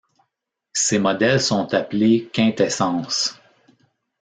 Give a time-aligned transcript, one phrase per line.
[0.73, 3.39] Ces modèles sont appelés quintessence.